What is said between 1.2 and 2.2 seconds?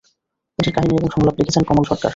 লিখেছেন কমল সরকার।